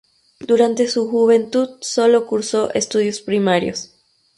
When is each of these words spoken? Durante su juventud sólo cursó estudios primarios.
Durante 0.39 0.87
su 0.87 1.11
juventud 1.11 1.77
sólo 1.81 2.25
cursó 2.25 2.73
estudios 2.73 3.21
primarios. 3.21 3.91